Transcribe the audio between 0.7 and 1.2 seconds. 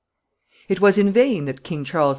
was in